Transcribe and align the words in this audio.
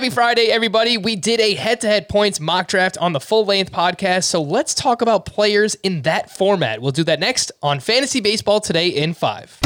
Happy 0.00 0.08
Friday, 0.08 0.46
everybody. 0.46 0.96
We 0.96 1.14
did 1.14 1.40
a 1.40 1.54
head 1.54 1.82
to 1.82 1.86
head 1.86 2.08
points 2.08 2.40
mock 2.40 2.68
draft 2.68 2.96
on 2.96 3.12
the 3.12 3.20
full 3.20 3.44
length 3.44 3.70
podcast. 3.70 4.24
So 4.24 4.40
let's 4.40 4.72
talk 4.72 5.02
about 5.02 5.26
players 5.26 5.74
in 5.74 6.00
that 6.02 6.30
format. 6.30 6.80
We'll 6.80 6.90
do 6.90 7.04
that 7.04 7.20
next 7.20 7.52
on 7.62 7.80
Fantasy 7.80 8.22
Baseball 8.22 8.62
Today 8.62 8.88
in 8.88 9.12
5. 9.12 9.58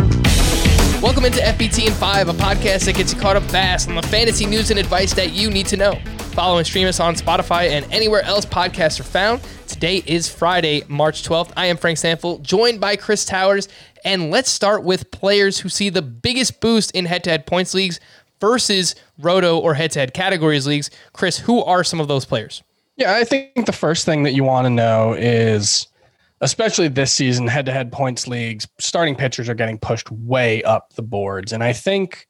Welcome 1.00 1.24
into 1.24 1.38
FBT 1.38 1.86
in 1.86 1.92
5, 1.92 2.30
a 2.30 2.32
podcast 2.32 2.86
that 2.86 2.96
gets 2.96 3.14
you 3.14 3.20
caught 3.20 3.36
up 3.36 3.44
fast 3.44 3.88
on 3.88 3.94
the 3.94 4.02
fantasy 4.02 4.44
news 4.44 4.72
and 4.72 4.80
advice 4.80 5.14
that 5.14 5.34
you 5.34 5.50
need 5.50 5.66
to 5.66 5.76
know. 5.76 5.94
Follow 6.32 6.58
and 6.58 6.66
stream 6.66 6.88
us 6.88 6.98
on 6.98 7.14
Spotify 7.14 7.68
and 7.68 7.86
anywhere 7.92 8.22
else 8.22 8.44
podcasts 8.44 8.98
are 8.98 9.04
found. 9.04 9.40
Today 9.68 10.02
is 10.04 10.28
Friday, 10.28 10.82
March 10.88 11.22
12th. 11.22 11.52
I 11.56 11.66
am 11.66 11.76
Frank 11.76 11.98
Stampfl, 11.98 12.42
joined 12.42 12.80
by 12.80 12.96
Chris 12.96 13.24
Towers. 13.24 13.68
And 14.04 14.32
let's 14.32 14.50
start 14.50 14.82
with 14.82 15.12
players 15.12 15.60
who 15.60 15.68
see 15.68 15.90
the 15.90 16.02
biggest 16.02 16.60
boost 16.60 16.90
in 16.90 17.04
head 17.04 17.22
to 17.24 17.30
head 17.30 17.46
points 17.46 17.72
leagues 17.72 18.00
versus 18.44 18.94
roto 19.18 19.58
or 19.58 19.72
head 19.72 19.90
to 19.90 19.98
head 20.00 20.12
categories 20.12 20.66
leagues. 20.66 20.90
Chris, 21.14 21.38
who 21.38 21.64
are 21.64 21.82
some 21.82 21.98
of 21.98 22.08
those 22.08 22.26
players? 22.26 22.62
Yeah, 22.96 23.16
I 23.16 23.24
think 23.24 23.64
the 23.64 23.72
first 23.72 24.04
thing 24.04 24.22
that 24.24 24.34
you 24.34 24.44
want 24.44 24.66
to 24.66 24.70
know 24.70 25.14
is, 25.14 25.88
especially 26.42 26.88
this 26.88 27.10
season, 27.10 27.48
head 27.48 27.64
to 27.66 27.72
head 27.72 27.90
points 27.90 28.28
leagues, 28.28 28.68
starting 28.78 29.14
pitchers 29.16 29.48
are 29.48 29.54
getting 29.54 29.78
pushed 29.78 30.10
way 30.10 30.62
up 30.62 30.92
the 30.92 31.02
boards. 31.02 31.52
And 31.52 31.64
I 31.64 31.72
think, 31.72 32.26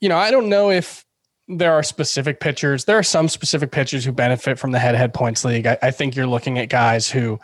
you 0.00 0.08
know, 0.08 0.18
I 0.18 0.32
don't 0.32 0.48
know 0.48 0.72
if 0.72 1.06
there 1.46 1.72
are 1.72 1.84
specific 1.84 2.40
pitchers. 2.40 2.84
There 2.84 2.98
are 2.98 3.04
some 3.04 3.28
specific 3.28 3.70
pitchers 3.70 4.04
who 4.04 4.10
benefit 4.10 4.58
from 4.58 4.72
the 4.72 4.80
head 4.80 4.92
to 4.92 4.98
head 4.98 5.14
points 5.14 5.44
league. 5.44 5.66
I, 5.66 5.78
I 5.82 5.90
think 5.92 6.16
you're 6.16 6.26
looking 6.26 6.58
at 6.58 6.68
guys 6.68 7.08
who 7.08 7.38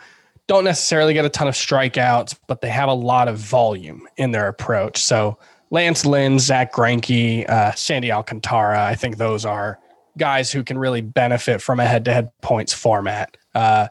don't 0.47 0.65
necessarily 0.65 1.13
get 1.13 1.23
a 1.23 1.29
ton 1.29 1.47
of 1.47 1.55
strikeouts, 1.55 2.37
but 2.47 2.59
they 2.59 2.69
have 2.69 2.89
a 2.89 2.93
lot 2.93 3.29
of 3.29 3.37
volume 3.37 4.05
in 4.17 4.31
their 4.31 4.49
approach. 4.49 4.97
So, 4.97 5.39
Lance 5.69 6.05
Lynn, 6.05 6.39
Zack 6.39 6.73
Greinke, 6.73 7.47
uh, 7.49 7.73
Sandy 7.73 8.11
Alcantara. 8.11 8.85
I 8.85 8.95
think 8.95 9.17
those 9.17 9.45
are 9.45 9.79
guys 10.17 10.51
who 10.51 10.63
can 10.63 10.77
really 10.77 11.01
benefit 11.01 11.61
from 11.61 11.79
a 11.79 11.85
head-to-head 11.85 12.31
points 12.41 12.73
format. 12.73 13.37
Uh, 13.53 13.87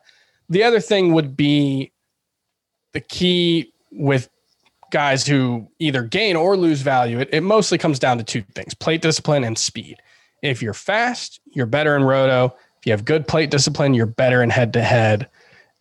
the 0.48 0.62
other 0.62 0.80
thing 0.80 1.12
would 1.12 1.36
be 1.36 1.92
the 2.92 3.00
key 3.00 3.72
with 3.92 4.28
guys 4.91 5.27
who 5.27 5.69
either 5.78 6.02
gain 6.02 6.36
or 6.36 6.56
lose 6.56 6.80
value. 6.80 7.20
It, 7.20 7.28
it 7.32 7.42
mostly 7.42 7.77
comes 7.77 7.98
down 7.98 8.19
to 8.19 8.24
two 8.24 8.42
things: 8.54 8.72
plate 8.72 9.02
discipline 9.02 9.44
and 9.44 9.58
speed. 9.58 9.97
If 10.42 10.62
you're 10.62 10.74
fast, 10.74 11.41
you're 11.52 11.66
better 11.66 11.97
in 11.97 12.04
roto. 12.04 12.54
If 12.78 12.86
you 12.86 12.92
have 12.92 13.04
good 13.04 13.27
plate 13.27 13.50
discipline, 13.50 13.94
you're 13.94 14.06
better 14.06 14.42
in 14.42 14.50
head-to-head. 14.50 15.28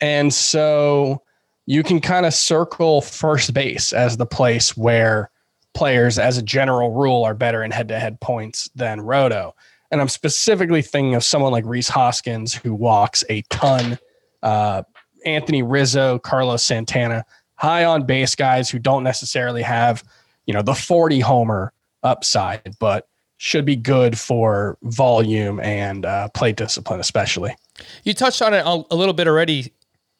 And 0.01 0.33
so 0.33 1.21
you 1.66 1.83
can 1.83 2.01
kind 2.01 2.25
of 2.25 2.33
circle 2.33 3.01
first 3.01 3.53
base 3.53 3.93
as 3.93 4.17
the 4.17 4.25
place 4.25 4.75
where 4.75 5.29
players, 5.75 6.17
as 6.17 6.37
a 6.37 6.41
general 6.41 6.91
rule, 6.91 7.23
are 7.23 7.33
better 7.35 7.63
in 7.63 7.71
head 7.71 7.87
to 7.89 7.99
head 7.99 8.19
points 8.21 8.69
than 8.75 9.01
Roto. 9.01 9.55
And 9.91 10.01
I'm 10.01 10.09
specifically 10.09 10.81
thinking 10.81 11.15
of 11.15 11.23
someone 11.23 11.51
like 11.51 11.65
Rhys 11.65 11.87
Hoskins, 11.87 12.53
who 12.53 12.73
walks 12.73 13.23
a 13.29 13.43
ton, 13.43 13.99
uh, 14.41 14.83
Anthony 15.25 15.61
Rizzo, 15.61 16.19
Carlos 16.19 16.63
Santana, 16.63 17.23
high 17.55 17.85
on 17.85 18.05
base 18.05 18.35
guys 18.35 18.69
who 18.69 18.79
don't 18.79 19.03
necessarily 19.03 19.61
have, 19.61 20.03
you 20.45 20.53
know, 20.53 20.61
the 20.61 20.73
40 20.73 21.19
homer 21.19 21.71
upside, 22.03 22.75
but 22.79 23.07
should 23.37 23.65
be 23.65 23.75
good 23.75 24.17
for 24.17 24.77
volume 24.83 25.59
and 25.59 26.05
uh, 26.05 26.29
play 26.29 26.51
discipline, 26.51 26.99
especially. 26.99 27.55
You 28.03 28.13
touched 28.13 28.41
on 28.41 28.53
it 28.53 28.65
a 28.65 28.95
little 28.95 29.13
bit 29.13 29.27
already, 29.27 29.73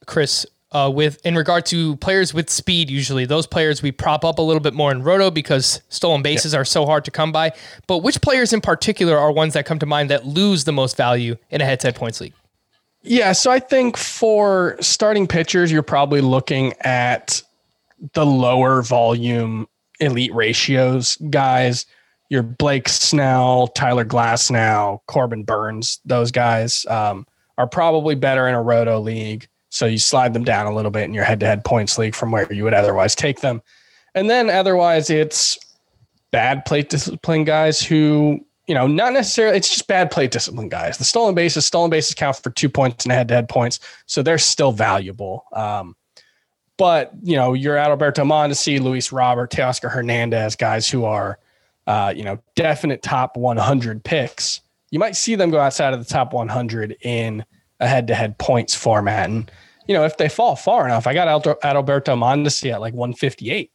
Chris, 0.06 0.46
uh, 0.76 0.90
with 0.90 1.26
in 1.26 1.36
regard 1.36 1.66
to 1.68 1.96
players 1.98 2.34
with 2.34 2.50
speed. 2.50 2.90
Usually, 2.90 3.26
those 3.26 3.48
players 3.48 3.82
we 3.82 3.92
prop 3.94 4.26
up 4.26 4.40
a 4.40 4.42
little 4.42 4.60
bit 4.60 4.74
more 4.74 4.92
in 4.92 5.04
roto 5.04 5.32
because 5.32 5.82
stolen 5.88 6.22
bases 6.22 6.52
yeah. 6.52 6.60
are 6.60 6.66
so 6.66 6.86
hard 6.86 7.06
to 7.06 7.12
come 7.12 7.32
by. 7.32 7.54
But 7.88 8.00
which 8.00 8.22
players 8.22 8.52
in 8.52 8.60
particular 8.60 9.18
are 9.18 9.32
ones 9.32 9.54
that 9.54 9.66
come 9.66 9.80
to 9.80 9.86
mind 9.86 10.10
that 10.10 10.26
lose 10.26 10.66
the 10.66 10.74
most 10.74 10.98
value 10.98 11.38
in 11.50 11.62
a 11.62 11.66
head-to-head 11.66 11.96
points 11.96 12.20
league? 12.20 12.34
Yeah, 13.04 13.32
so 13.32 13.52
I 13.52 13.60
think 13.60 13.96
for 13.96 14.76
starting 14.82 15.28
pitchers, 15.28 15.72
you're 15.72 15.84
probably 15.84 16.22
looking 16.22 16.74
at 16.82 17.42
the 18.14 18.26
lower 18.26 18.82
volume 18.82 19.68
elite 20.02 20.34
ratios 20.34 21.16
guys. 21.30 21.86
Your 22.30 22.44
Blake 22.44 22.90
Snell, 22.90 23.68
Tyler 23.68 24.04
Glasnow, 24.04 25.00
Corbin 25.08 25.44
Burnes, 25.44 26.00
those 26.04 26.32
guys 26.32 26.86
um, 26.88 27.26
are 27.58 27.68
probably 27.68 28.16
better 28.16 28.48
in 28.48 28.56
a 28.56 28.62
roto 28.62 29.00
league. 29.00 29.48
So 29.76 29.88
you 29.88 29.98
slide 29.98 30.34
them 30.34 30.46
down 30.46 30.68
a 30.68 30.74
little 30.74 30.90
bit 30.90 31.04
in 31.04 31.14
your 31.14 31.26
head 31.26 31.42
to 31.42 31.46
head 31.46 31.66
points 31.66 31.98
league 31.98 32.16
from 32.16 32.32
where 32.32 32.52
you 32.52 32.64
would 32.64 32.74
otherwise 32.74 33.14
take 33.14 33.42
them. 33.42 33.62
And 34.14 34.30
then 34.30 34.50
otherwise, 34.50 35.10
it's 35.10 35.60
bad 36.32 36.64
plate 36.64 36.88
discipline 36.88 37.44
guys 37.44 37.82
who, 37.82 38.40
you 38.68 38.74
know, 38.74 38.88
not 38.88 39.12
necessarily, 39.12 39.58
it's 39.58 39.68
just 39.68 39.86
bad 39.86 40.12
plate 40.12 40.32
discipline 40.32 40.70
guys. 40.70 40.98
The 40.98 41.04
stolen 41.04 41.36
bases, 41.36 41.66
stolen 41.66 41.90
bases 41.90 42.16
count 42.16 42.38
for 42.38 42.52
two 42.52 42.70
points 42.70 43.04
and 43.04 43.12
head 43.12 43.28
to 43.28 43.34
head 43.34 43.50
points. 43.50 43.82
So 44.06 44.24
they're 44.24 44.38
still 44.38 44.72
valuable. 44.72 45.44
Um, 45.52 45.98
but, 46.78 47.12
you 47.22 47.36
know, 47.36 47.52
you're 47.52 47.76
at 47.76 47.90
Adalberto 47.90 48.26
Mondesi, 48.26 48.80
Luis 48.80 49.12
Robert, 49.12 49.52
Teoscar 49.52 49.92
Hernandez, 49.92 50.56
guys 50.56 50.90
who 50.90 51.04
are, 51.04 51.38
uh, 51.86 52.14
you 52.16 52.24
know, 52.24 52.40
definite 52.56 53.04
top 53.04 53.36
100 53.36 54.06
picks. 54.06 54.62
You 54.90 55.00
might 55.00 55.18
see 55.18 55.36
them 55.36 55.50
go 55.50 55.60
outside 55.60 55.94
of 55.94 56.00
the 56.00 56.10
top 56.10 56.32
100 56.32 56.96
in 57.02 57.44
a 57.82 57.88
head 57.90 58.08
to 58.08 58.16
head 58.16 58.38
points 58.38 58.74
format. 58.74 59.30
And, 59.30 59.52
you 59.88 59.94
know, 59.94 60.04
if 60.04 60.18
they 60.18 60.30
fall 60.30 60.56
far 60.56 60.86
enough, 60.86 61.08
I 61.08 61.14
got 61.14 61.28
Adalberto 61.44 62.18
Mondesi 62.18 62.72
at 62.72 62.82
like 62.82 62.94
158 62.94 63.72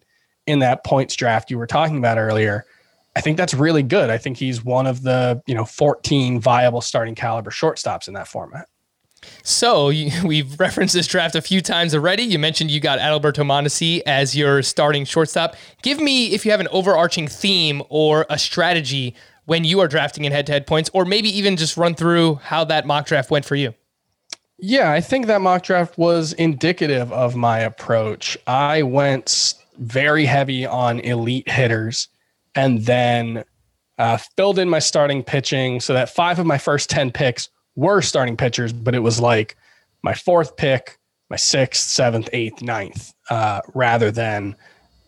in 0.47 0.59
that 0.61 0.85
points 0.85 1.15
draft 1.15 1.51
you 1.51 1.59
were 1.59 1.67
talking 1.67 1.99
about 1.99 2.19
earlier. 2.19 2.65
I 3.17 3.21
think 3.21 3.37
that's 3.37 3.55
really 3.55 3.83
good. 3.83 4.11
I 4.11 4.19
think 4.19 4.37
he's 4.37 4.65
one 4.65 4.87
of 4.87 5.03
the, 5.03 5.43
you 5.47 5.55
know, 5.55 5.65
14 5.65 6.41
viable 6.41 6.81
starting 6.81 7.15
caliber 7.15 7.51
shortstops 7.51 8.09
in 8.09 8.15
that 8.15 8.29
format. 8.29 8.69
So 9.43 9.87
we've 10.25 10.59
referenced 10.59 10.95
this 10.95 11.07
draft 11.07 11.35
a 11.35 11.43
few 11.43 11.61
times 11.61 11.95
already. 11.95 12.23
You 12.23 12.39
mentioned 12.39 12.71
you 12.71 12.81
got 12.81 12.99
Adalberto 12.99 13.45
Mondesi 13.45 14.01
as 14.07 14.37
your 14.37 14.63
starting 14.63 15.05
shortstop. 15.05 15.57
Give 15.83 16.01
me 16.01 16.33
if 16.33 16.45
you 16.45 16.51
have 16.51 16.61
an 16.61 16.69
overarching 16.71 17.29
theme 17.29 17.83
or 17.89 18.27
a 18.31 18.39
strategy 18.39 19.15
when 19.47 19.65
you 19.65 19.81
are 19.81 19.89
drafting 19.89 20.25
in 20.25 20.33
head-to-head 20.33 20.65
points, 20.65 20.91
or 20.93 21.05
maybe 21.05 21.29
even 21.37 21.57
just 21.57 21.77
run 21.77 21.95
through 21.95 22.37
how 22.37 22.63
that 22.63 22.87
mock 22.87 23.07
draft 23.07 23.33
went 23.33 23.45
for 23.45 23.57
you. 23.57 23.75
Yeah, 24.63 24.93
I 24.93 25.01
think 25.01 25.27
that 25.27 25.41
mock 25.41 25.63
draft 25.63 25.97
was 25.97 26.33
indicative 26.35 27.13
of 27.13 27.35
my 27.35 27.61
approach. 27.61 28.37
I 28.47 28.83
went 28.83 29.55
very 29.79 30.27
heavy 30.27 30.67
on 30.67 31.01
elite 31.01 31.49
hitters 31.49 32.09
and 32.55 32.85
then 32.85 33.45
uh, 33.99 34.19
filled 34.37 34.59
in 34.59 34.69
my 34.69 34.79
starting 34.79 35.23
pitching 35.23 35.81
so 35.81 35.95
that 35.95 36.11
five 36.11 36.39
of 36.39 36.47
my 36.47 36.59
first 36.59 36.91
10 36.91 37.11
picks 37.11 37.49
were 37.75 38.03
starting 38.03 38.37
pitchers, 38.37 38.73
but 38.73 38.95
it 38.95 39.01
was 39.01 39.19
like 39.21 39.57
my 40.03 40.15
fourth 40.15 40.57
pick, 40.57 40.99
my 41.31 41.37
sixth, 41.37 41.89
seventh, 41.89 42.29
eighth, 42.33 42.61
ninth, 42.61 43.13
uh, 43.31 43.61
rather 43.75 44.11
than, 44.11 44.55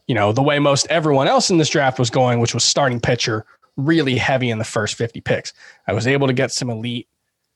you 0.06 0.14
know, 0.14 0.32
the 0.32 0.42
way 0.42 0.58
most 0.58 0.86
everyone 0.88 1.28
else 1.28 1.50
in 1.50 1.58
this 1.58 1.68
draft 1.68 1.98
was 1.98 2.10
going, 2.10 2.40
which 2.40 2.54
was 2.54 2.64
starting 2.64 3.00
pitcher 3.00 3.44
really 3.76 4.16
heavy 4.16 4.50
in 4.50 4.58
the 4.58 4.64
first 4.64 4.94
50 4.94 5.20
picks. 5.20 5.52
I 5.86 5.92
was 5.92 6.06
able 6.06 6.26
to 6.26 6.32
get 6.32 6.52
some 6.52 6.70
elite 6.70 7.08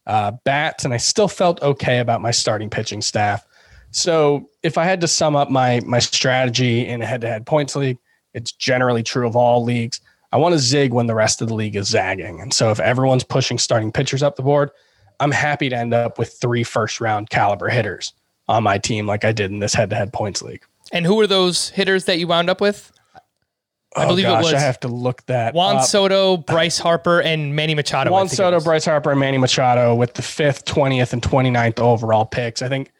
uh, 0.06 0.32
bats, 0.44 0.84
and 0.84 0.94
I 0.94 0.98
still 0.98 1.28
felt 1.28 1.62
okay 1.62 1.98
about 1.98 2.20
my 2.20 2.30
starting 2.30 2.70
pitching 2.70 3.02
staff. 3.02 3.46
So 3.90 4.50
if 4.62 4.76
I 4.78 4.84
had 4.84 5.00
to 5.00 5.08
sum 5.08 5.36
up 5.36 5.50
my 5.50 5.80
my 5.86 5.98
strategy 5.98 6.86
in 6.86 7.02
a 7.02 7.06
head-to-head 7.06 7.46
points 7.46 7.76
league, 7.76 7.98
it's 8.34 8.52
generally 8.52 9.02
true 9.02 9.26
of 9.26 9.36
all 9.36 9.64
leagues. 9.64 10.00
I 10.32 10.38
want 10.38 10.52
to 10.52 10.58
zig 10.58 10.92
when 10.92 11.06
the 11.06 11.14
rest 11.14 11.40
of 11.40 11.48
the 11.48 11.54
league 11.54 11.76
is 11.76 11.88
zagging. 11.88 12.40
And 12.40 12.52
so 12.52 12.70
if 12.70 12.80
everyone's 12.80 13.24
pushing 13.24 13.58
starting 13.58 13.92
pitchers 13.92 14.22
up 14.22 14.36
the 14.36 14.42
board, 14.42 14.70
I'm 15.20 15.30
happy 15.30 15.68
to 15.70 15.76
end 15.76 15.94
up 15.94 16.18
with 16.18 16.32
three 16.34 16.64
first 16.64 17.00
round 17.00 17.30
caliber 17.30 17.68
hitters 17.68 18.12
on 18.48 18.62
my 18.62 18.76
team 18.76 19.06
like 19.06 19.24
I 19.24 19.32
did 19.32 19.50
in 19.50 19.60
this 19.60 19.74
head-to-head 19.74 20.12
points 20.12 20.42
league. 20.42 20.64
And 20.92 21.06
who 21.06 21.18
are 21.20 21.26
those 21.26 21.70
hitters 21.70 22.04
that 22.04 22.18
you 22.18 22.26
wound 22.26 22.50
up 22.50 22.60
with? 22.60 22.92
I 23.96 24.04
oh, 24.04 24.08
believe 24.08 24.26
gosh, 24.26 24.42
it 24.42 24.44
was. 24.44 24.54
I 24.54 24.60
have 24.60 24.80
to 24.80 24.88
look 24.88 25.24
that. 25.26 25.54
Juan 25.54 25.76
up. 25.76 25.84
Soto, 25.84 26.36
Bryce 26.36 26.78
Harper, 26.78 27.20
and 27.20 27.56
Manny 27.56 27.74
Machado. 27.74 28.10
Juan 28.10 28.28
Soto, 28.28 28.60
Bryce 28.60 28.84
Harper, 28.84 29.10
and 29.10 29.20
Manny 29.20 29.38
Machado 29.38 29.94
with 29.94 30.14
the 30.14 30.22
fifth, 30.22 30.64
twentieth, 30.66 31.12
and 31.12 31.22
29th 31.22 31.80
overall 31.80 32.26
picks. 32.26 32.60
I 32.62 32.68
think 32.68 32.92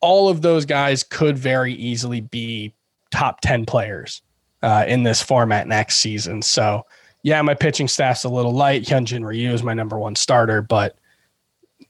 all 0.00 0.28
of 0.28 0.40
those 0.40 0.64
guys 0.64 1.02
could 1.02 1.36
very 1.38 1.74
easily 1.74 2.20
be 2.20 2.74
top 3.10 3.40
ten 3.42 3.66
players 3.66 4.22
uh, 4.62 4.84
in 4.88 5.02
this 5.02 5.22
format 5.22 5.68
next 5.68 5.98
season. 5.98 6.42
So 6.42 6.86
yeah, 7.22 7.42
my 7.42 7.54
pitching 7.54 7.88
staff's 7.88 8.24
a 8.24 8.28
little 8.28 8.52
light. 8.52 8.84
Hyunjin 8.84 9.24
Ryu 9.26 9.52
is 9.52 9.62
my 9.62 9.74
number 9.74 9.98
one 9.98 10.16
starter, 10.16 10.62
but 10.62 10.96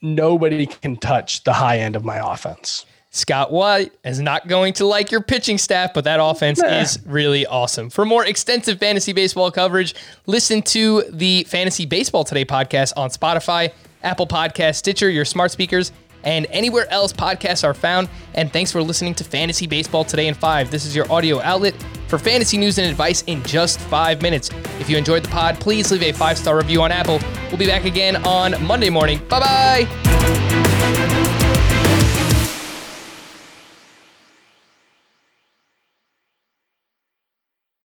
nobody 0.02 0.66
can 0.66 0.96
touch 0.96 1.44
the 1.44 1.52
high 1.52 1.78
end 1.78 1.96
of 1.96 2.04
my 2.04 2.32
offense. 2.32 2.84
Scott 3.12 3.50
White 3.50 3.92
is 4.04 4.20
not 4.20 4.46
going 4.46 4.72
to 4.74 4.86
like 4.86 5.10
your 5.10 5.20
pitching 5.20 5.58
staff, 5.58 5.92
but 5.92 6.04
that 6.04 6.20
offense 6.22 6.60
nah. 6.60 6.68
is 6.68 6.98
really 7.04 7.44
awesome. 7.44 7.90
For 7.90 8.04
more 8.04 8.24
extensive 8.24 8.78
fantasy 8.78 9.12
baseball 9.12 9.50
coverage, 9.50 9.96
listen 10.26 10.62
to 10.62 11.02
the 11.10 11.44
Fantasy 11.44 11.86
Baseball 11.86 12.22
Today 12.22 12.44
podcast 12.44 12.92
on 12.96 13.10
Spotify, 13.10 13.72
Apple 14.04 14.28
Podcast, 14.28 14.76
Stitcher, 14.76 15.10
your 15.10 15.24
smart 15.24 15.50
speakers, 15.50 15.90
and 16.22 16.46
anywhere 16.50 16.88
else 16.90 17.12
podcasts 17.12 17.64
are 17.64 17.74
found. 17.74 18.08
And 18.34 18.52
thanks 18.52 18.70
for 18.70 18.80
listening 18.80 19.14
to 19.16 19.24
Fantasy 19.24 19.66
Baseball 19.66 20.04
Today 20.04 20.28
in 20.28 20.34
5. 20.34 20.70
This 20.70 20.86
is 20.86 20.94
your 20.94 21.10
audio 21.10 21.40
outlet 21.40 21.74
for 22.06 22.16
fantasy 22.16 22.58
news 22.58 22.78
and 22.78 22.88
advice 22.88 23.22
in 23.26 23.42
just 23.42 23.80
five 23.80 24.22
minutes. 24.22 24.50
If 24.78 24.88
you 24.88 24.96
enjoyed 24.96 25.24
the 25.24 25.30
pod, 25.30 25.58
please 25.58 25.90
leave 25.90 26.02
a 26.02 26.12
five 26.12 26.38
star 26.38 26.56
review 26.56 26.80
on 26.82 26.92
Apple. 26.92 27.18
We'll 27.48 27.58
be 27.58 27.66
back 27.66 27.86
again 27.86 28.24
on 28.24 28.54
Monday 28.64 28.90
morning. 28.90 29.18
Bye 29.28 29.86
bye. 29.88 31.36